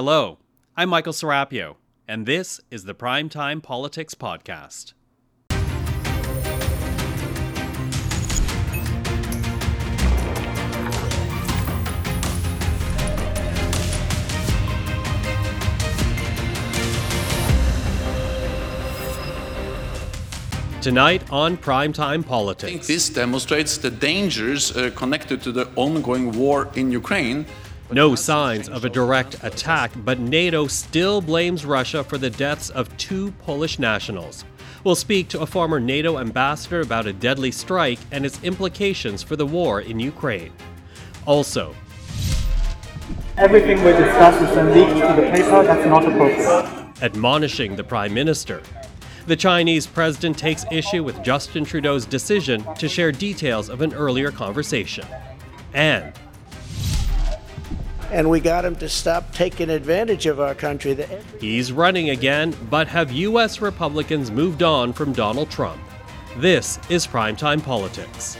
[0.00, 0.38] Hello,
[0.76, 1.74] I'm Michael Serapio,
[2.06, 4.92] and this is the Primetime Politics Podcast.
[20.80, 22.62] Tonight on Primetime Politics.
[22.62, 27.46] I think this demonstrates the dangers uh, connected to the ongoing war in Ukraine.
[27.90, 32.94] No signs of a direct attack, but NATO still blames Russia for the deaths of
[32.98, 34.44] two Polish nationals.
[34.84, 39.36] We'll speak to a former NATO ambassador about a deadly strike and its implications for
[39.36, 40.52] the war in Ukraine.
[41.26, 41.74] Also,
[43.38, 47.02] everything we discuss is then leaked to the paper, that's not appropriate.
[47.02, 48.62] admonishing the Prime Minister.
[49.26, 54.30] The Chinese president takes issue with Justin Trudeau's decision to share details of an earlier
[54.30, 55.06] conversation.
[55.74, 56.12] And
[58.10, 60.94] and we got him to stop taking advantage of our country.
[61.40, 63.60] He's running again, but have U.S.
[63.60, 65.80] Republicans moved on from Donald Trump?
[66.36, 68.38] This is Primetime Politics.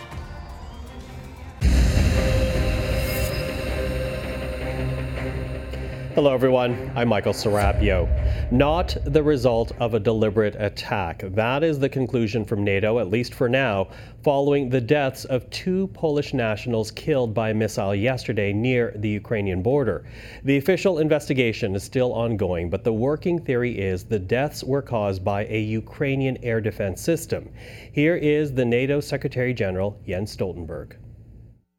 [6.19, 6.91] Hello, everyone.
[6.97, 8.08] I'm Michael Serapio.
[8.50, 11.22] Not the result of a deliberate attack.
[11.24, 13.91] That is the conclusion from NATO, at least for now,
[14.24, 19.62] following the deaths of two Polish nationals killed by a missile yesterday near the Ukrainian
[19.62, 20.06] border.
[20.42, 25.24] The official investigation is still ongoing, but the working theory is the deaths were caused
[25.24, 27.48] by a Ukrainian air defense system.
[27.92, 30.96] Here is the NATO Secretary General Jens Stoltenberg.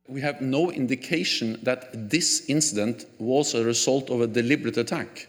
[0.10, 5.28] We have no indication that this incident was a result of a deliberate attack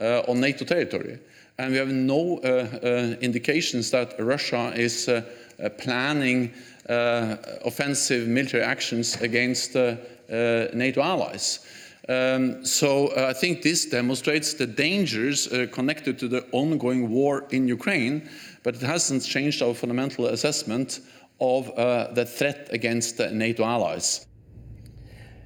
[0.00, 1.18] uh, on NATO territory.
[1.58, 5.22] And we have no uh, uh, indications that Russia is uh,
[5.62, 6.52] uh, planning
[6.86, 11.60] offensive military actions against NATO allies.
[12.06, 18.28] Um, so I think this demonstrates the dangers connected to the ongoing war in Ukraine,
[18.62, 21.00] but it hasn't changed our fundamental assessment
[21.40, 24.26] of uh, the threat against uh, NATO allies.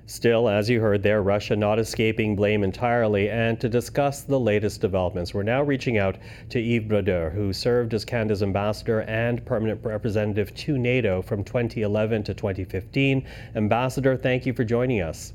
[0.07, 3.29] Still, as you heard there, Russia not escaping blame entirely.
[3.29, 6.17] And to discuss the latest developments, we're now reaching out
[6.49, 12.23] to Yves Brodeur, who served as Canada's ambassador and permanent representative to NATO from 2011
[12.23, 13.27] to 2015.
[13.55, 15.35] Ambassador, thank you for joining us.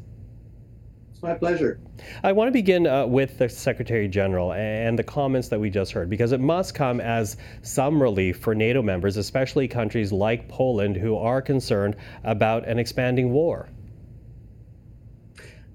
[1.23, 1.79] My pleasure.
[2.21, 5.93] I want to begin uh, with the Secretary General and the comments that we just
[5.93, 10.97] heard, because it must come as some relief for NATO members, especially countries like Poland,
[10.97, 11.95] who are concerned
[12.25, 13.69] about an expanding war.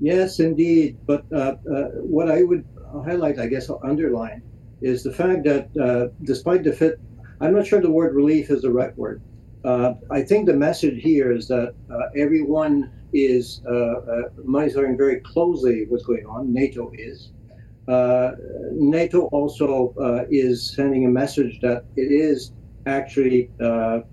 [0.00, 0.98] Yes, indeed.
[1.06, 2.66] But uh, uh, what I would
[3.06, 4.42] highlight, I guess, or underline,
[4.82, 7.00] is the fact that uh, despite the fit,
[7.40, 9.22] I'm not sure the word relief is the right word.
[9.64, 15.20] Uh, I think the message here is that uh, everyone is uh, uh, monitoring very
[15.20, 16.52] closely what's going on.
[16.52, 17.32] NATO is.
[17.88, 18.32] Uh,
[18.72, 19.94] NATO also
[20.30, 22.52] is sending a message that it is
[22.86, 23.50] actually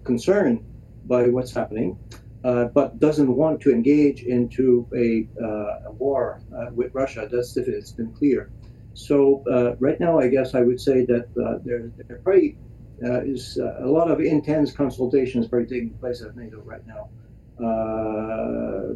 [0.05, 0.63] concerned
[1.07, 1.97] by what's happening,
[2.45, 7.27] uh, but doesn't want to engage into a, uh, a war uh, with Russia.
[7.29, 8.49] That's if it's been clear.
[8.93, 9.43] So
[9.79, 11.27] right now, I guess I would say that
[11.65, 12.57] there, there probably
[13.01, 17.09] is a lot of intense consultations probably taking place at NATO right now.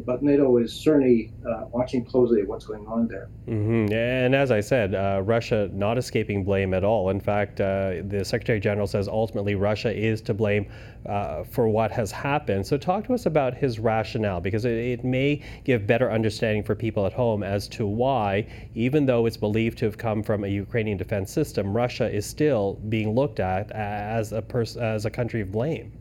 [0.00, 3.28] Uh, but NATO is certainly uh, watching closely what's going on there.
[3.46, 7.10] hmm And as I said, uh, Russia not escaping blame at all.
[7.10, 10.66] In fact, uh, the Secretary General says ultimately Russia is to blame
[11.06, 12.66] uh, for what has happened.
[12.66, 16.74] So, talk to us about his rationale because it, it may give better understanding for
[16.74, 20.48] people at home as to why, even though it's believed to have come from a
[20.48, 25.40] Ukrainian defense system, Russia is still being looked at as a pers- as a country
[25.40, 25.92] of blame.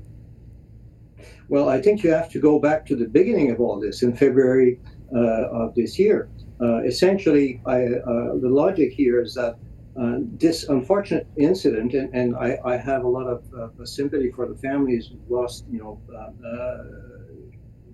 [1.50, 4.16] Well, I think you have to go back to the beginning of all this in
[4.16, 4.80] February
[5.14, 6.30] uh, of this year.
[6.62, 9.56] Uh, essentially, I, uh, the logic here is that
[10.00, 14.48] uh, this unfortunate incident, and, and I, I have a lot of uh, sympathy for
[14.48, 16.84] the families who lost, you know, uh,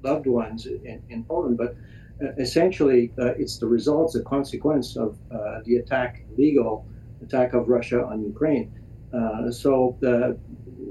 [0.04, 1.76] loved ones in, in Poland, but
[2.38, 5.18] essentially, it's the results, the consequence of
[5.66, 6.86] the attack, legal
[7.22, 8.72] attack of Russia on Ukraine.
[9.52, 10.34] So, uh,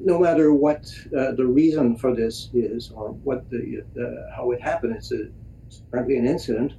[0.03, 4.61] no matter what uh, the reason for this is, or what the uh, how it
[4.61, 5.29] happened, it's, a,
[5.67, 6.73] it's apparently an incident.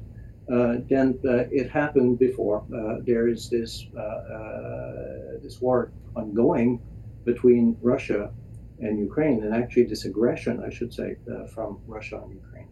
[0.52, 2.64] Uh, then uh, it happened before.
[2.74, 6.80] Uh, there is this uh, this war ongoing
[7.24, 8.32] between Russia
[8.80, 11.16] and Ukraine, and actually this aggression, I should say,
[11.54, 12.68] from Russia and Ukraine.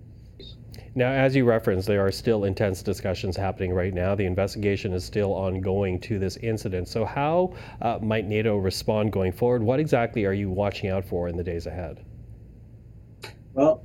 [0.95, 4.13] Now, as you referenced, there are still intense discussions happening right now.
[4.13, 6.87] The investigation is still ongoing to this incident.
[6.87, 9.63] So, how uh, might NATO respond going forward?
[9.63, 12.05] What exactly are you watching out for in the days ahead?
[13.53, 13.83] Well,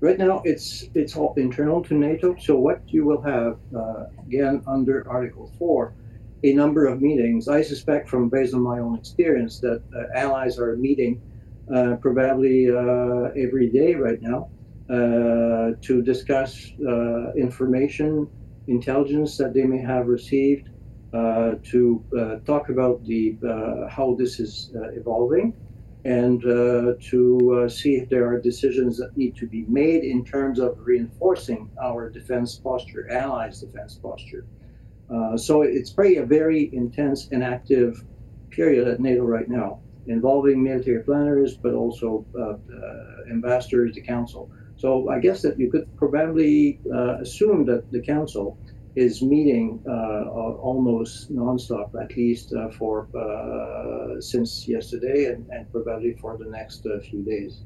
[0.00, 2.36] Right now, it's it's all internal to NATO.
[2.38, 5.94] So what you will have uh, again under Article Four,
[6.44, 7.48] a number of meetings.
[7.48, 11.22] I suspect, from based on my own experience, that uh, allies are meeting
[11.74, 14.50] uh, probably uh, every day right now
[14.88, 18.28] to discuss uh, information,
[18.66, 20.70] intelligence that they may have received,
[21.12, 22.04] to
[22.44, 23.36] talk about the
[23.90, 25.54] how this is evolving
[26.06, 30.24] and uh, to uh, see if there are decisions that need to be made in
[30.24, 34.46] terms of reinforcing our defense posture, allies' defense posture.
[35.12, 38.04] Uh, so it's pretty a very intense and active
[38.50, 42.56] period at NATO right now, involving military planners, but also uh, uh,
[43.28, 44.48] ambassadors, the council.
[44.76, 48.58] So I guess that you could probably uh, assume that the council
[48.94, 56.14] is meeting uh, almost nonstop, at least uh, for uh, since yesterday and, and, probably
[56.14, 57.60] for the next uh, few days.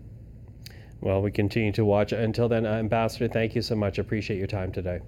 [1.00, 2.12] Well, we continue to watch.
[2.12, 3.98] Until then, uh, Ambassador, thank you so much.
[3.98, 5.00] Appreciate your time today.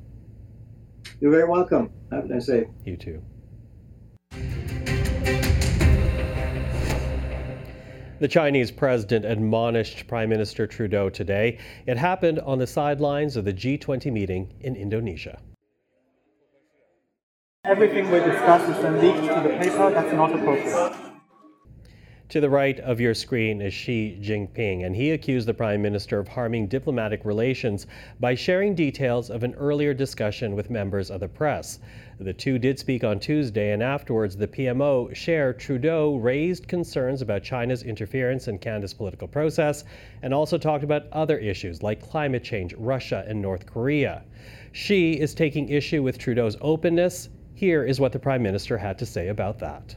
[1.21, 1.91] You're very welcome.
[2.13, 2.67] Have a nice day.
[2.85, 3.23] You too.
[8.23, 11.59] The Chinese president admonished Prime Minister Trudeau today.
[11.87, 15.41] It happened on the sidelines of the G20 meeting in Indonesia.
[17.65, 19.91] Everything we discuss is then leaked to the paper.
[19.91, 21.12] That's not appropriate.
[22.33, 26.19] To the right of your screen is Xi Jinping, and he accused the Prime Minister
[26.19, 27.87] of harming diplomatic relations
[28.21, 31.79] by sharing details of an earlier discussion with members of the press.
[32.19, 37.43] The two did speak on Tuesday, and afterwards, the PMO shared Trudeau raised concerns about
[37.43, 39.85] China's interference in Canada's political process
[40.23, 44.23] and also talked about other issues like climate change, Russia, and North Korea.
[44.73, 49.05] Xi is taking issue with Trudeau's openness here is what the Prime Minister had to
[49.05, 49.95] say about that.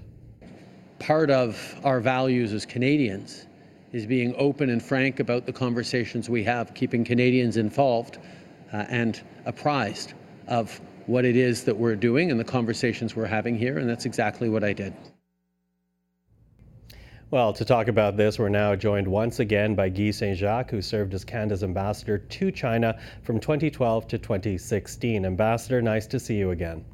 [0.99, 3.47] Part of our values as Canadians
[3.91, 8.17] is being open and frank about the conversations we have, keeping Canadians involved
[8.73, 10.13] uh, and apprised
[10.47, 14.05] of what it is that we're doing and the conversations we're having here, and that's
[14.05, 14.93] exactly what I did.
[17.31, 20.81] Well, to talk about this, we're now joined once again by Guy Saint Jacques, who
[20.81, 25.25] served as Canada's ambassador to China from 2012 to 2016.
[25.25, 26.85] Ambassador, nice to see you again.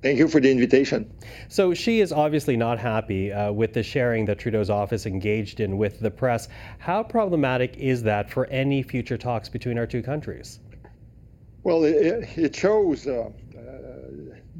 [0.00, 1.10] Thank you for the invitation.
[1.48, 5.76] So Xi is obviously not happy uh, with the sharing that Trudeau's office engaged in
[5.76, 6.48] with the press.
[6.78, 10.60] How problematic is that for any future talks between our two countries?
[11.64, 13.30] Well, it, it shows uh, uh,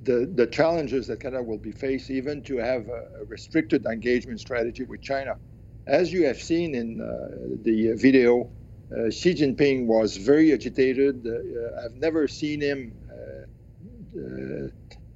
[0.02, 4.85] the, the challenges that Canada will be faced, even to have a, restricted engagement strategy
[4.85, 5.37] with China.
[5.87, 8.50] As you have seen in uh, the video,
[8.90, 11.25] uh, Xi Jinping was very agitated.
[11.25, 14.69] Uh, I've never seen him uh,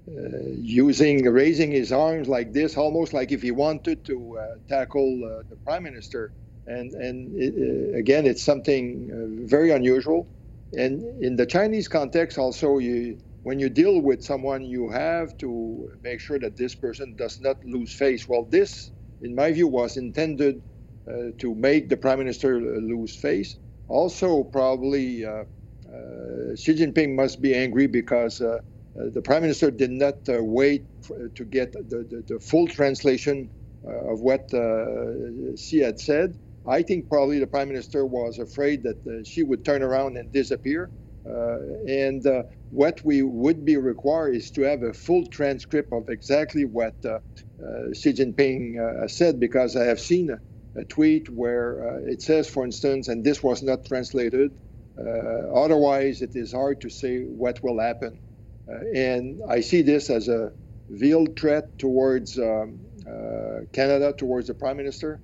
[0.07, 5.45] using raising his arms like this, almost like if he wanted to uh, tackle uh,
[5.51, 6.33] the prime minister.
[6.67, 10.29] And and it, again, it's something very unusual.
[10.77, 15.91] And in the Chinese context, also, you when you deal with someone, you have to
[16.03, 18.29] make sure that this person does not lose face.
[18.29, 20.63] Well, this, in my view, was intended
[21.09, 23.59] uh, to make the prime minister lose face.
[23.89, 25.45] Also, probably uh,
[25.89, 28.59] uh, Xi Jinping must be angry because uh,
[28.99, 32.41] Uh, the prime minister did not uh, wait for, uh, to get the, the, the
[32.41, 33.51] full translation
[33.87, 36.37] uh, of what uh, Xi had said.
[36.67, 40.93] I think probably the prime minister was afraid that Xi would turn around and disappear.
[41.89, 42.25] and
[42.71, 46.97] what we would be required is to have a full transcript of exactly what
[47.95, 52.65] Xi Jinping said, because I have seen a, a tweet where uh, it says, for
[52.65, 54.53] instance, and this was not translated.
[54.99, 58.21] Uh, otherwise, it is hard to say what will happen.
[58.69, 60.53] Uh, and I see this as a
[60.89, 65.21] veiled threat towards um, uh, Canada, towards the Prime Minister.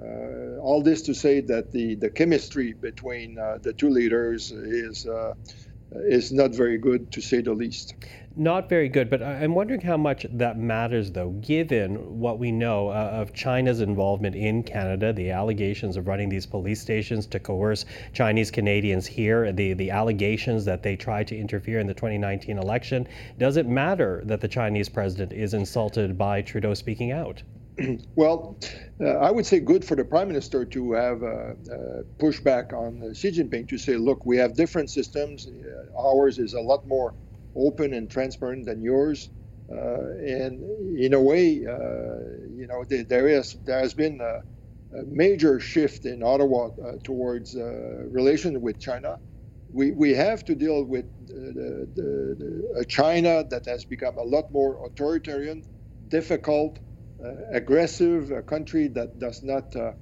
[0.00, 5.06] Uh, all this to say that the, the chemistry between the two leaders is
[5.92, 7.94] is not very good, to say the least.
[8.36, 12.88] Not very good, but I'm wondering how much that matters, though, given what we know
[12.88, 17.86] uh, of China's involvement in Canada, the allegations of running these police stations to coerce
[18.12, 23.08] Chinese Canadians here, the, the allegations that they tried to interfere in the 2019 election.
[23.38, 27.42] Does it matter that the Chinese president is insulted by Trudeau speaking out?
[28.16, 28.58] well,
[29.02, 31.54] uh, I would say good for the prime minister to have uh, uh,
[32.20, 35.46] pushback on Xi Jinping to say, look, we have different systems.
[35.46, 37.14] Uh, ours is a lot more
[37.56, 39.30] open and transparent than yours.
[39.72, 39.76] Uh,
[40.26, 40.62] and
[40.98, 41.74] in a way, uh,
[42.56, 46.70] you know, there, there is there has been a, a major shift in Ottawa
[47.04, 49.18] towards relations with China.
[49.72, 54.22] We, we have to deal with the, the, the, a China that has become a
[54.24, 55.64] lot more authoritarian,
[56.08, 56.89] difficult, uh,
[57.52, 59.92] aggressive, a country that does not uh,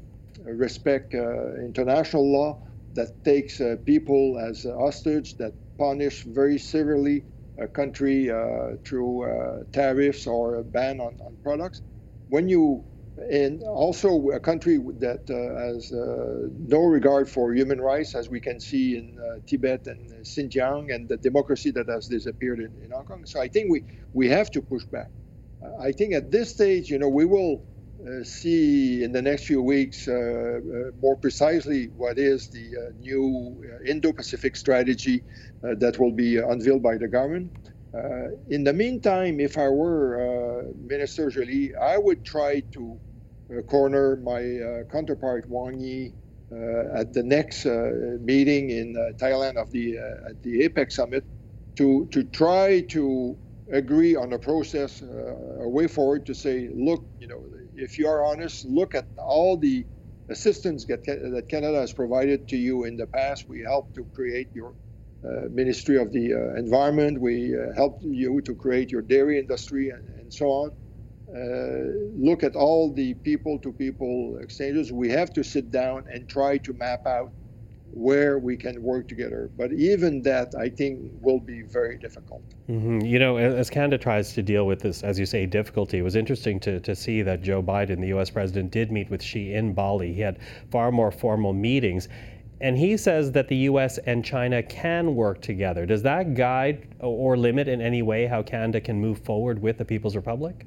[0.44, 2.60] respect uh, international law.
[2.92, 7.24] that takes uh, people as hostage, that punish very severely
[7.58, 11.82] a country uh, through uh, tariffs or a ban on, on products.
[12.28, 12.84] When you
[13.30, 18.40] and also a country that uh, has uh, no regard for human rights, as we
[18.40, 22.92] can see in uh, Tibet and Xinjiang, and the democracy that has disappeared in, in
[22.92, 23.24] Hong Kong.
[23.26, 23.82] So I think we,
[24.12, 25.08] we have to push back.
[25.80, 27.64] I think at this stage, you know, we will
[28.06, 30.58] uh, see in the next few weeks uh, uh,
[31.00, 35.24] more precisely what is the new Indo-Pacific strategy
[35.62, 37.50] that will be unveiled by the government.
[38.48, 43.00] in the meantime, if I were Minister Joly, I would try to
[43.66, 44.42] corner my
[44.92, 46.14] counterpart Wang Yi
[46.50, 51.22] uh, at the next uh, meeting in uh, Thailand of the at the APEC summit
[51.76, 53.36] to to try to
[53.72, 57.42] agree on a process, a way forward to say, look, you know,
[57.74, 59.86] if you are honest, look at all the
[60.28, 63.48] assistance that, that Canada has provided to you in the past.
[63.48, 64.74] We helped to create your
[65.24, 67.20] uh, Ministry of the uh, Environment.
[67.20, 70.72] We uh, helped you to create your dairy industry and, and so on.
[71.28, 74.92] Uh, look at all the people to people exchanges.
[74.92, 77.32] We have to sit down and try to map out
[77.92, 79.50] where we can work together.
[79.56, 82.42] But even that, I think, will be very difficult.
[82.68, 83.00] Mm-hmm.
[83.00, 86.16] You know, as Canada tries to deal with this, as you say, difficulty, it was
[86.16, 88.30] interesting to, to see that Joe Biden, the U.S.
[88.30, 90.12] president, did meet with Xi in Bali.
[90.12, 90.38] He had
[90.70, 92.08] far more formal meetings.
[92.60, 93.98] And he says that the U.S.
[93.98, 95.86] and China can work together.
[95.86, 99.84] Does that guide or limit in any way how Canada can move forward with the
[99.84, 100.66] People's Republic?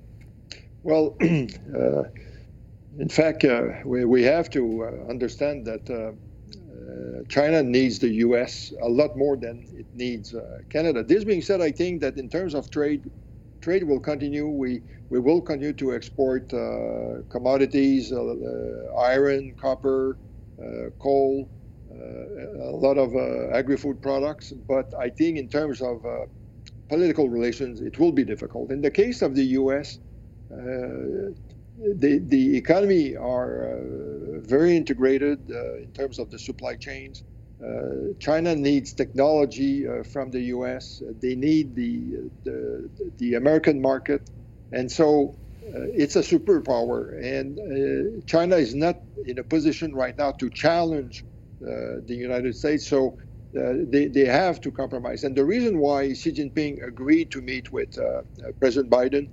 [0.83, 2.03] Well, uh,
[2.97, 5.89] in fact, uh, we, we have to uh, understand that
[6.91, 8.73] uh, uh, China needs the U.S.
[8.81, 11.03] a lot more than it needs uh, Canada.
[11.03, 13.09] This being said, I think that in terms of trade,
[13.61, 14.47] trade will continue.
[14.47, 18.13] We we will continue to export uh, commodities,
[18.97, 20.17] iron, copper,
[20.99, 21.49] coal,
[21.91, 23.13] a lot of
[23.53, 24.53] agri-food products.
[24.53, 26.05] But I think in terms of
[26.87, 28.71] political relations, it will be difficult.
[28.71, 29.99] In the case of the U.S.,
[30.51, 31.31] uh,
[31.81, 37.23] the, the economy are uh, very integrated uh, in terms of the supply chains.
[37.63, 41.01] Uh, China needs technology uh, from the U.S.
[41.21, 44.29] They need the, the, the American market,
[44.71, 45.35] and so
[45.67, 47.17] uh, it's a superpower.
[47.23, 51.25] And uh, China is not in a position right now to challenge
[51.61, 52.87] the United States.
[52.87, 53.17] So
[53.53, 55.23] they, they have to compromise.
[55.23, 57.97] And the reason why Xi Jinping agreed to meet with
[58.59, 59.29] President Biden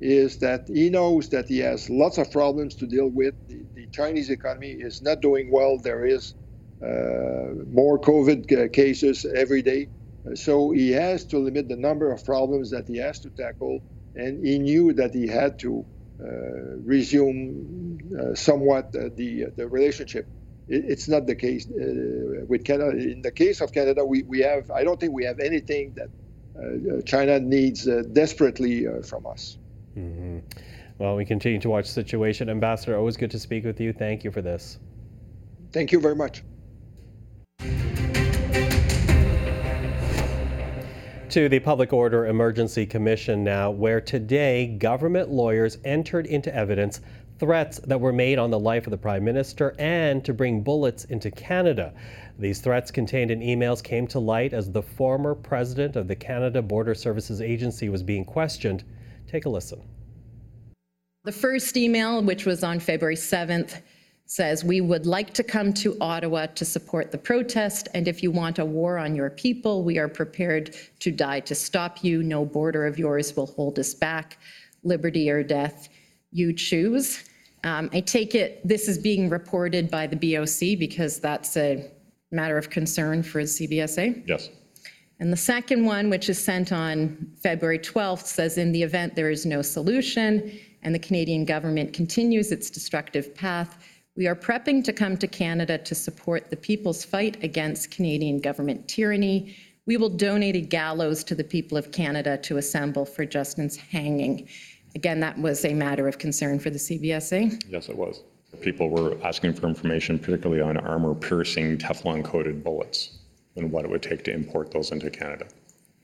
[0.00, 3.34] is that he knows that he has lots of problems to deal with.
[3.48, 5.78] The, the Chinese economy is not doing well.
[5.78, 6.34] There is
[6.84, 9.88] uh, more COVID cases every day.
[10.34, 13.80] So he has to limit the number of problems that he has to tackle.
[14.14, 15.86] And he knew that he had to
[16.22, 16.26] uh,
[16.84, 20.28] resume uh, somewhat uh, the, the relationship.
[20.68, 22.96] It, it's not the case uh, with Canada.
[22.98, 26.10] In the case of Canada, we, we have, I don't think we have anything that
[26.58, 29.58] uh, China needs desperately from us.
[29.96, 30.38] Mm-hmm.
[30.98, 32.48] Well, we continue to watch the situation.
[32.48, 33.92] Ambassador, always good to speak with you.
[33.92, 34.78] Thank you for this.
[35.72, 36.42] Thank you very much.
[41.30, 47.00] To the Public Order Emergency Commission now, where today government lawyers entered into evidence
[47.40, 51.06] threats that were made on the life of the Prime Minister and to bring bullets
[51.06, 51.92] into Canada.
[52.38, 56.62] These threats contained in emails came to light as the former president of the Canada
[56.62, 58.84] Border Services Agency was being questioned
[59.26, 59.82] Take a listen.
[61.24, 63.80] The first email, which was on February 7th,
[64.26, 68.30] says, We would like to come to Ottawa to support the protest, and if you
[68.30, 72.22] want a war on your people, we are prepared to die to stop you.
[72.22, 74.38] No border of yours will hold us back.
[74.82, 75.88] Liberty or death,
[76.30, 77.24] you choose.
[77.64, 81.90] Um, I take it this is being reported by the BOC because that's a
[82.30, 84.24] matter of concern for CBSA?
[84.26, 84.50] Yes.
[85.20, 89.30] And the second one, which is sent on February 12th, says in the event there
[89.30, 90.50] is no solution
[90.82, 93.78] and the Canadian government continues its destructive path,
[94.16, 98.86] we are prepping to come to Canada to support the people's fight against Canadian government
[98.86, 99.56] tyranny.
[99.86, 104.48] We will donate a gallows to the people of Canada to assemble for Justin's hanging.
[104.94, 107.64] Again, that was a matter of concern for the CBSA.
[107.68, 108.22] Yes, it was.
[108.60, 113.18] People were asking for information, particularly on armor piercing Teflon coated bullets
[113.56, 115.46] and what it would take to import those into Canada.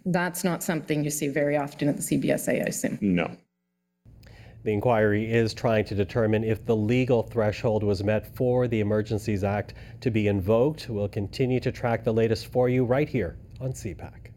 [0.07, 2.99] That's not something you see very often at the CBSA, I assume.
[3.01, 3.31] No.
[4.63, 9.43] The inquiry is trying to determine if the legal threshold was met for the Emergencies
[9.43, 10.89] Act to be invoked.
[10.91, 14.30] We'll continue to track the latest for you right here on CPAC.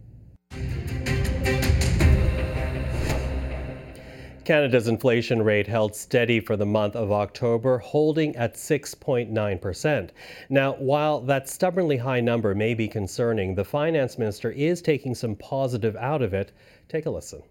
[4.45, 10.09] Canada's inflation rate held steady for the month of October, holding at 6.9%.
[10.49, 15.35] Now, while that stubbornly high number may be concerning, the finance minister is taking some
[15.35, 16.51] positive out of it.
[16.89, 17.41] Take a listen.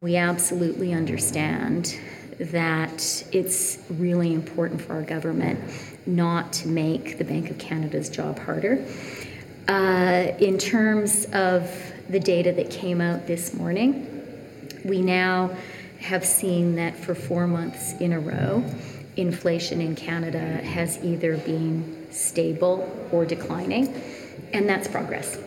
[0.00, 1.98] We absolutely understand
[2.38, 5.58] that it's really important for our government
[6.06, 8.84] not to make the Bank of Canada's job harder.
[9.68, 11.70] Uh, in terms of
[12.08, 14.15] the data that came out this morning,
[14.86, 15.50] we now
[16.00, 18.64] have seen that for four months in a row,
[19.16, 23.94] inflation in Canada has either been stable or declining,
[24.52, 25.38] and that's progress.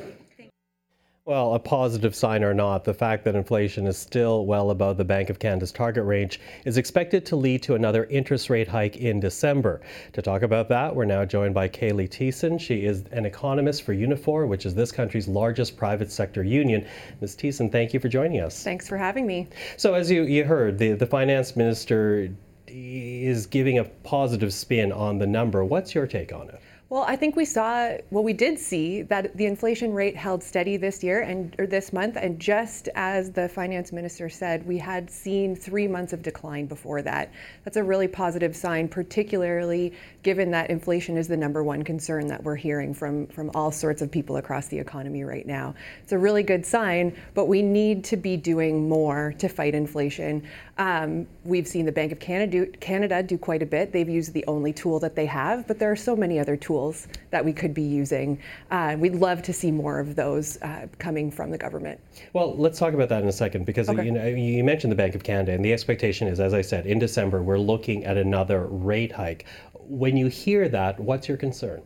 [1.30, 5.06] Well, a positive sign or not, the fact that inflation is still well above the
[5.06, 9.20] Bank of Canada's target range is expected to lead to another interest rate hike in
[9.20, 9.80] December.
[10.14, 12.60] To talk about that, we're now joined by Kaylie Tiessen.
[12.60, 16.84] She is an economist for Unifor, which is this country's largest private sector union.
[17.22, 17.36] Ms.
[17.36, 18.64] Teeson, thank you for joining us.
[18.64, 19.50] Thanks for having me.
[19.78, 22.34] So, as you, you heard, the, the finance minister
[22.66, 25.64] is giving a positive spin on the number.
[25.64, 26.60] What's your take on it?
[26.92, 30.76] Well, I think we saw, well, we did see that the inflation rate held steady
[30.76, 35.08] this year and or this month, and just as the finance minister said, we had
[35.12, 37.32] seen three months of decline before that.
[37.64, 39.94] That's a really positive sign, particularly
[40.24, 44.02] given that inflation is the number one concern that we're hearing from from all sorts
[44.02, 45.76] of people across the economy right now.
[46.02, 50.42] It's a really good sign, but we need to be doing more to fight inflation.
[50.80, 53.92] Um, we've seen the Bank of Canada do, Canada do quite a bit.
[53.92, 56.79] They've used the only tool that they have, but there are so many other tools
[56.80, 58.40] tools that we could be using.
[58.72, 62.00] Uh, we'd love to see more of those uh, coming from the government.
[62.34, 64.06] Well, let's talk about that in a second because okay.
[64.06, 66.86] you, know, you mentioned the Bank of Canada, and the expectation is, as I said,
[66.86, 69.46] in December we're looking at another rate hike.
[69.74, 71.82] When you hear that, what's your concern?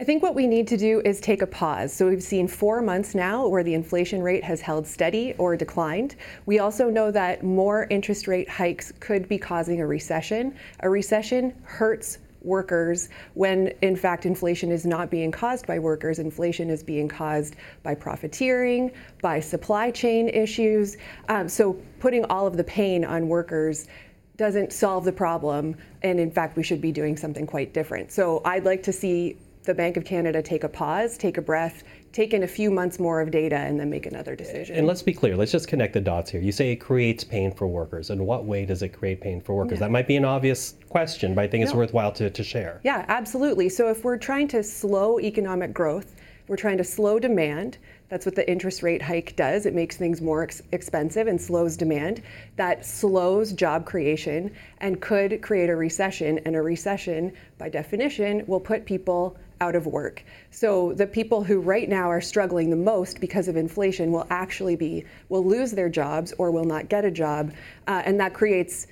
[0.00, 1.92] I think what we need to do is take a pause.
[1.92, 6.16] So we've seen four months now where the inflation rate has held steady or declined.
[6.46, 10.56] We also know that more interest rate hikes could be causing a recession.
[10.80, 16.18] A recession hurts workers when in fact inflation is not being caused by workers.
[16.18, 18.90] Inflation is being caused by profiteering,
[19.22, 20.96] by supply chain issues.
[21.28, 23.88] Um, so putting all of the pain on workers
[24.36, 25.76] doesn't solve the problem.
[26.02, 28.10] And in fact, we should be doing something quite different.
[28.10, 31.82] So I'd like to see the Bank of Canada take a pause, take a breath,
[32.12, 34.76] take in a few months more of data, and then make another decision.
[34.76, 36.40] And let's be clear, let's just connect the dots here.
[36.40, 38.10] You say it creates pain for workers.
[38.10, 39.76] In what way does it create pain for workers?
[39.76, 39.86] Yeah.
[39.86, 41.68] That might be an obvious question, but I think no.
[41.68, 42.80] it's worthwhile to, to share.
[42.84, 43.68] Yeah, absolutely.
[43.68, 46.14] So if we're trying to slow economic growth,
[46.46, 47.78] we're trying to slow demand.
[48.10, 49.64] That's what the interest rate hike does.
[49.64, 52.22] It makes things more ex- expensive and slows demand.
[52.56, 56.38] That slows job creation and could create a recession.
[56.44, 60.24] And a recession, by definition, will put people out of work.
[60.50, 64.76] So the people who right now are struggling the most because of inflation will actually
[64.76, 67.52] be will lose their jobs or will not get a job,
[67.86, 68.86] uh, and that creates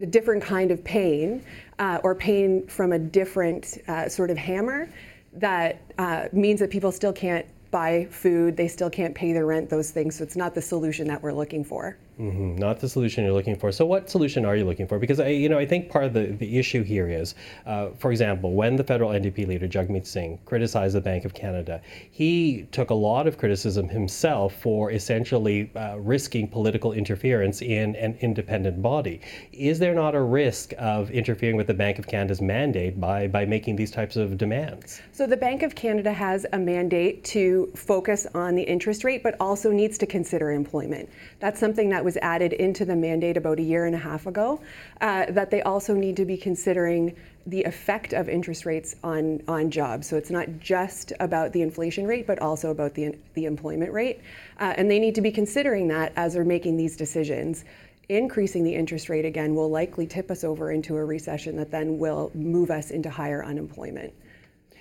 [0.00, 1.44] a different kind of pain
[1.78, 4.88] uh, or pain from a different uh, sort of hammer
[5.34, 9.70] that uh, means that people still can't buy food, they still can't pay their rent,
[9.70, 10.16] those things.
[10.16, 11.96] So it's not the solution that we're looking for.
[12.20, 12.56] Mm-hmm.
[12.56, 13.72] Not the solution you're looking for.
[13.72, 14.98] So, what solution are you looking for?
[14.98, 18.10] Because I, you know, I think part of the, the issue here is, uh, for
[18.10, 21.80] example, when the federal NDP leader Jagmeet Singh criticized the Bank of Canada,
[22.10, 28.18] he took a lot of criticism himself for essentially uh, risking political interference in an
[28.20, 29.22] independent body.
[29.52, 33.46] Is there not a risk of interfering with the Bank of Canada's mandate by by
[33.46, 35.00] making these types of demands?
[35.12, 39.36] So, the Bank of Canada has a mandate to focus on the interest rate, but
[39.40, 41.08] also needs to consider employment.
[41.38, 44.26] That's something that was was added into the mandate about a year and a half
[44.26, 44.60] ago,
[45.00, 47.14] uh, that they also need to be considering
[47.46, 50.08] the effect of interest rates on, on jobs.
[50.08, 54.18] So it's not just about the inflation rate, but also about the, the employment rate.
[54.58, 57.64] Uh, and they need to be considering that as they're making these decisions.
[58.08, 61.96] Increasing the interest rate again will likely tip us over into a recession that then
[61.96, 64.12] will move us into higher unemployment.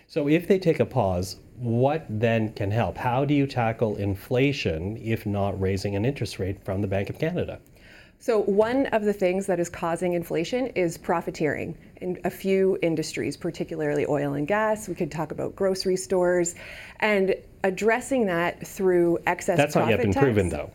[0.09, 2.97] So if they take a pause, what then can help?
[2.97, 7.19] How do you tackle inflation if not raising an interest rate from the Bank of
[7.19, 7.59] Canada?
[8.17, 13.37] So, one of the things that is causing inflation is profiteering in a few industries,
[13.37, 14.89] particularly oil and gas.
[14.89, 16.55] We could talk about grocery stores
[17.01, 20.23] and addressing that through excess That's not yet been tax.
[20.23, 20.71] proven, though.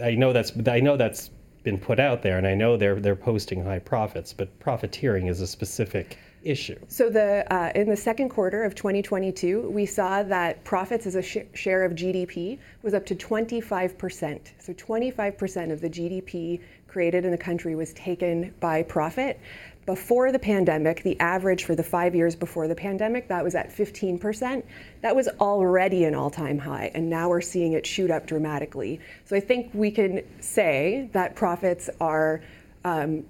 [0.00, 1.28] I know that's I know that's
[1.64, 5.40] been put out there, and I know they're they're posting high profits, but profiteering is
[5.40, 6.78] a specific issue?
[6.88, 11.22] So the uh, in the second quarter of 2022, we saw that profits as a
[11.22, 14.52] sh- share of GDP was up to 25 percent.
[14.58, 19.40] So 25 percent of the GDP created in the country was taken by profit.
[19.84, 23.68] Before the pandemic, the average for the five years before the pandemic, that was at
[23.68, 24.62] 15%.
[25.02, 29.00] That was already an all time high, and now we're seeing it shoot up dramatically.
[29.26, 32.40] So I think we can say that profits are
[32.84, 33.24] um,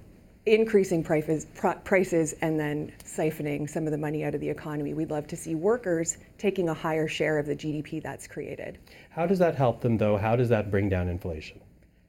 [0.46, 4.94] increasing prices, pr- prices and then siphoning some of the money out of the economy.
[4.94, 8.78] We'd love to see workers taking a higher share of the GDP that's created.
[9.10, 10.16] How does that help them, though?
[10.16, 11.60] How does that bring down inflation?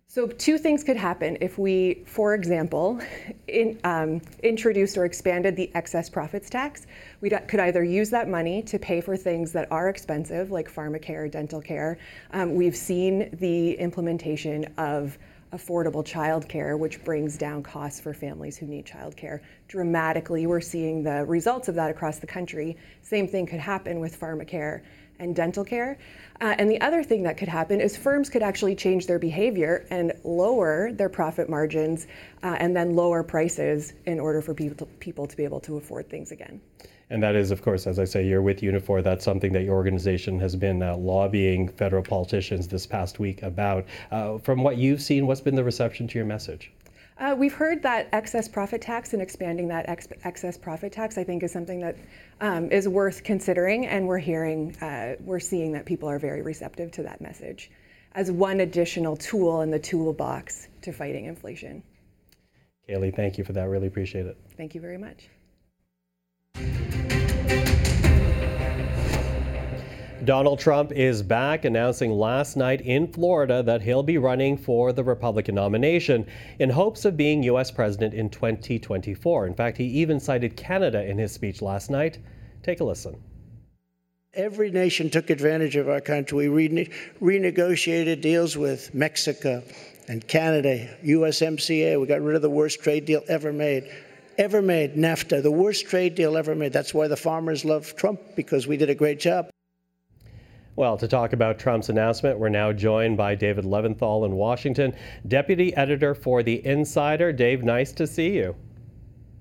[0.07, 3.01] So, two things could happen if we, for example,
[3.47, 6.87] in, um, introduced or expanded the excess profits tax.
[7.21, 11.29] We could either use that money to pay for things that are expensive, like pharmacare,
[11.29, 11.97] dental care.
[12.31, 15.17] Um, we've seen the implementation of
[15.55, 20.45] affordable childcare, which brings down costs for families who need childcare dramatically.
[20.45, 22.77] We're seeing the results of that across the country.
[23.01, 24.81] Same thing could happen with pharmacare
[25.19, 25.97] and dental care.
[26.41, 29.85] Uh, and the other thing that could happen is firms could actually change their behavior
[29.89, 32.07] and lower their profit margins
[32.43, 35.77] uh, and then lower prices in order for people to, people to be able to
[35.77, 36.59] afford things again.
[37.09, 39.03] And that is, of course, as I say, you're with Unifor.
[39.03, 43.85] That's something that your organization has been uh, lobbying federal politicians this past week about.
[44.11, 46.71] Uh, from what you've seen, what's been the reception to your message?
[47.17, 51.23] Uh, we've heard that excess profit tax and expanding that ex- excess profit tax, I
[51.23, 51.95] think, is something that
[52.41, 56.91] um, is worth considering, and we're hearing, uh, we're seeing that people are very receptive
[56.93, 57.71] to that message
[58.15, 61.83] as one additional tool in the toolbox to fighting inflation.
[62.89, 63.69] Kaylie, thank you for that.
[63.69, 64.37] Really appreciate it.
[64.57, 65.29] Thank you very much.
[70.23, 75.03] Donald Trump is back, announcing last night in Florida that he'll be running for the
[75.03, 76.25] Republican nomination
[76.59, 77.69] in hopes of being U.S.
[77.69, 79.47] president in 2024.
[79.47, 82.19] In fact, he even cited Canada in his speech last night.
[82.63, 83.21] Take a listen.
[84.33, 86.49] Every nation took advantage of our country.
[86.49, 86.89] We rene-
[87.21, 89.63] renegotiated deals with Mexico
[90.07, 91.99] and Canada, USMCA.
[91.99, 93.89] We got rid of the worst trade deal ever made
[94.37, 96.73] ever made, NAFTA, the worst trade deal ever made.
[96.73, 99.49] That's why the farmers love Trump, because we did a great job.
[100.77, 104.93] Well, to talk about Trump's announcement, we're now joined by David Levinthal in Washington,
[105.25, 107.31] deputy editor for The Insider.
[107.31, 108.57] Dave, nice to see you.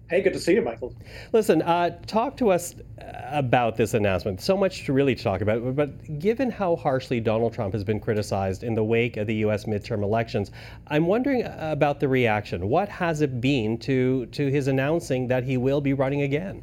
[0.08, 0.94] Hey, good to see you, Michael.
[1.32, 2.76] Listen, uh, talk to us
[3.32, 4.40] about this announcement.
[4.42, 8.62] So much to really talk about, but given how harshly Donald Trump has been criticized
[8.62, 9.64] in the wake of the U.S.
[9.64, 10.52] midterm elections,
[10.86, 12.68] I'm wondering about the reaction.
[12.68, 16.62] What has it been to, to his announcing that he will be running again?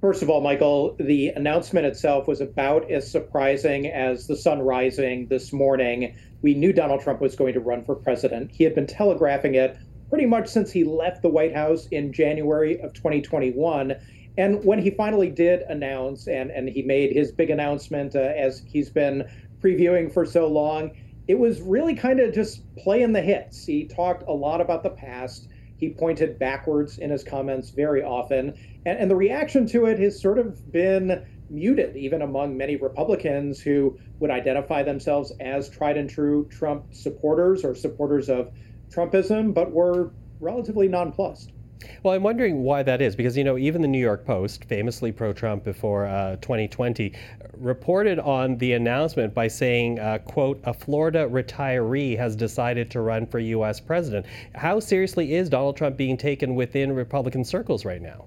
[0.00, 5.26] First of all, Michael, the announcement itself was about as surprising as the sun rising
[5.26, 6.14] this morning.
[6.40, 8.50] We knew Donald Trump was going to run for president.
[8.50, 9.76] He had been telegraphing it
[10.08, 13.94] pretty much since he left the White House in January of 2021.
[14.38, 18.62] And when he finally did announce, and, and he made his big announcement uh, as
[18.66, 19.28] he's been
[19.60, 20.92] previewing for so long,
[21.28, 23.66] it was really kind of just playing the hits.
[23.66, 25.48] He talked a lot about the past.
[25.80, 28.54] He pointed backwards in his comments very often.
[28.84, 33.60] And, and the reaction to it has sort of been muted, even among many Republicans
[33.60, 38.50] who would identify themselves as tried and true Trump supporters or supporters of
[38.94, 41.52] Trumpism, but were relatively nonplussed.
[42.02, 45.12] Well, I'm wondering why that is, because you know, even the New York Post, famously
[45.12, 47.12] pro-Trump before uh, 2020,
[47.56, 53.26] reported on the announcement by saying, uh, "quote A Florida retiree has decided to run
[53.26, 53.80] for U.S.
[53.80, 58.26] president." How seriously is Donald Trump being taken within Republican circles right now?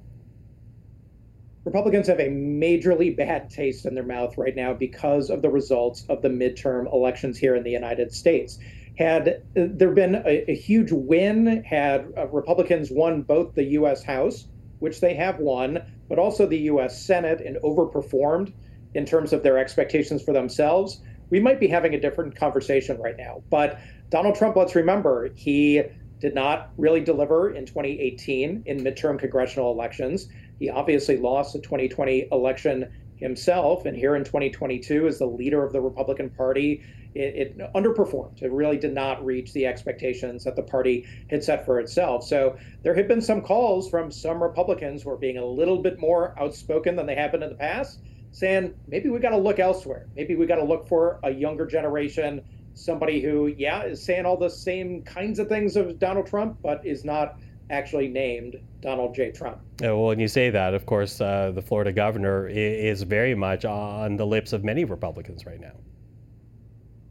[1.65, 6.05] Republicans have a majorly bad taste in their mouth right now because of the results
[6.09, 8.59] of the midterm elections here in the United States.
[8.97, 14.03] Had there been a, a huge win, had uh, Republicans won both the U.S.
[14.03, 14.47] House,
[14.79, 15.79] which they have won,
[16.09, 17.03] but also the U.S.
[17.03, 18.53] Senate and overperformed
[18.93, 23.17] in terms of their expectations for themselves, we might be having a different conversation right
[23.17, 23.41] now.
[23.49, 23.79] But
[24.09, 25.81] Donald Trump, let's remember, he
[26.19, 30.29] did not really deliver in 2018 in midterm congressional elections.
[30.59, 35.73] He obviously lost the 2020 election himself, and here in 2022, as the leader of
[35.73, 36.83] the Republican Party,
[37.15, 38.41] it, it, underperformed.
[38.41, 42.23] It really did not reach the expectations that the party had set for itself.
[42.23, 45.99] So there have been some calls from some Republicans who are being a little bit
[45.99, 47.99] more outspoken than they have been in the past,
[48.31, 50.07] saying maybe we got to look elsewhere.
[50.15, 52.41] Maybe we got to look for a younger generation,
[52.73, 56.85] somebody who, yeah, is saying all the same kinds of things of Donald Trump, but
[56.85, 57.37] is not
[57.69, 59.31] actually named Donald J.
[59.31, 59.59] Trump.
[59.81, 64.17] well, when you say that, of course, uh, the Florida governor is very much on
[64.17, 65.71] the lips of many Republicans right now.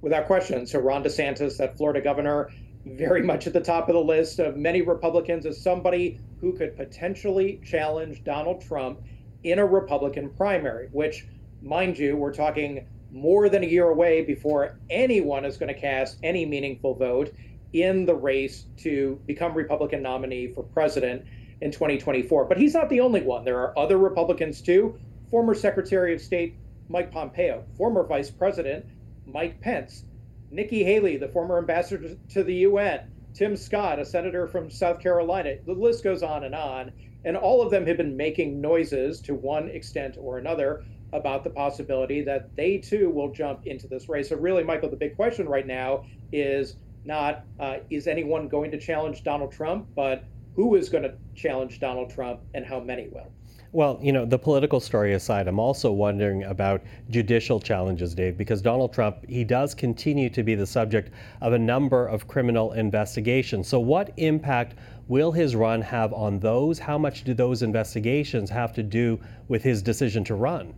[0.03, 0.67] Without question.
[0.67, 2.51] So Ron DeSantis, that Florida governor,
[2.85, 6.77] very much at the top of the list of many Republicans as somebody who could
[6.77, 9.01] potentially challenge Donald Trump
[9.45, 11.27] in a Republican primary, which,
[11.63, 16.19] mind you, we're talking more than a year away before anyone is going to cast
[16.23, 17.33] any meaningful vote
[17.73, 21.25] in the race to become Republican nominee for president
[21.61, 22.47] in 2024.
[22.47, 23.45] But he's not the only one.
[23.45, 24.99] There are other Republicans too.
[25.31, 26.57] Former Secretary of State
[26.89, 28.85] Mike Pompeo, former Vice President
[29.33, 30.05] Mike Pence,
[30.51, 35.55] Nikki Haley, the former ambassador to the UN, Tim Scott, a senator from South Carolina.
[35.65, 36.93] The list goes on and on.
[37.25, 41.51] And all of them have been making noises to one extent or another about the
[41.51, 44.31] possibility that they too will jump into this race.
[44.31, 48.79] So, really, Michael, the big question right now is not uh, is anyone going to
[48.79, 53.31] challenge Donald Trump, but who is going to challenge Donald Trump and how many will.
[53.75, 58.61] Well, you know, the political story aside, I'm also wondering about judicial challenges, Dave, because
[58.61, 63.67] Donald Trump, he does continue to be the subject of a number of criminal investigations.
[63.67, 64.75] So, what impact
[65.09, 66.79] will his run have on those?
[66.79, 70.75] How much do those investigations have to do with his decision to run?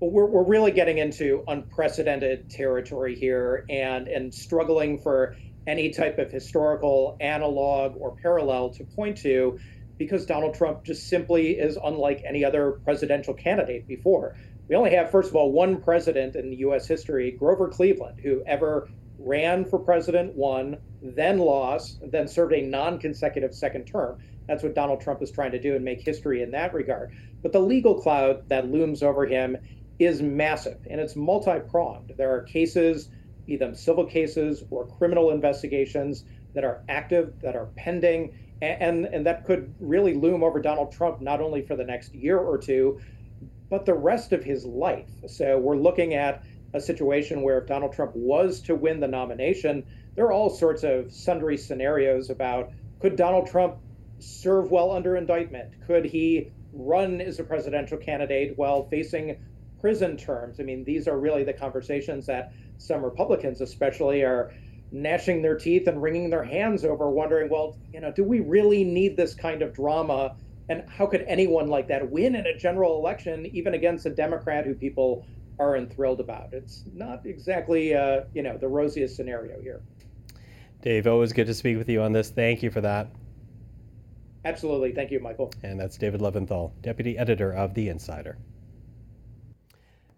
[0.00, 5.36] Well, we're, we're really getting into unprecedented territory here and, and struggling for
[5.68, 9.60] any type of historical analog or parallel to point to
[10.00, 14.34] because Donald Trump just simply is unlike any other presidential candidate before.
[14.66, 18.88] We only have, first of all, one president in US history, Grover Cleveland, who ever
[19.18, 24.16] ran for president, won, then lost, then served a non consecutive second term.
[24.48, 27.12] That's what Donald Trump is trying to do and make history in that regard.
[27.42, 29.58] But the legal cloud that looms over him
[29.98, 32.14] is massive and it's multi pronged.
[32.16, 33.10] There are cases,
[33.44, 38.32] be them civil cases or criminal investigations, that are active, that are pending
[38.62, 42.38] and and that could really loom over Donald Trump not only for the next year
[42.38, 43.00] or two,
[43.68, 45.10] but the rest of his life.
[45.26, 46.42] So we're looking at
[46.74, 50.82] a situation where if Donald Trump was to win the nomination, there are all sorts
[50.82, 53.76] of sundry scenarios about could Donald Trump
[54.18, 55.70] serve well under indictment?
[55.86, 59.38] Could he run as a presidential candidate while facing
[59.80, 60.60] prison terms?
[60.60, 64.52] I mean, these are really the conversations that some Republicans, especially, are
[64.92, 68.84] gnashing their teeth and wringing their hands over, wondering, well, you know, do we really
[68.84, 70.36] need this kind of drama?
[70.68, 74.66] And how could anyone like that win in a general election, even against a Democrat
[74.66, 75.26] who people
[75.58, 76.52] aren't thrilled about?
[76.52, 79.80] It's not exactly, uh, you know, the rosiest scenario here.
[80.82, 82.30] Dave, always good to speak with you on this.
[82.30, 83.10] Thank you for that.
[84.44, 84.92] Absolutely.
[84.92, 85.52] Thank you, Michael.
[85.62, 88.38] And that's David Levinthal, Deputy Editor of The Insider.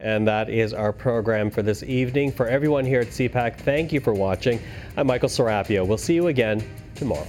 [0.03, 2.33] And that is our program for this evening.
[2.33, 4.61] For everyone here at CPAC, thank you for watching.
[4.97, 5.87] I'm Michael Serapio.
[5.87, 6.63] We'll see you again
[6.97, 7.27] tomorrow.